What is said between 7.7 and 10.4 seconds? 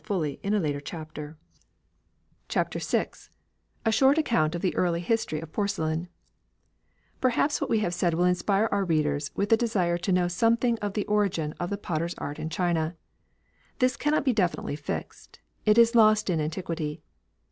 have said will inspire our readers with the desire to know